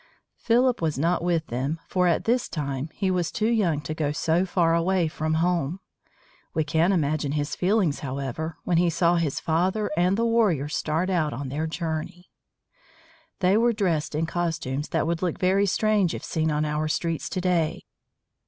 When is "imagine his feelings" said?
6.91-7.99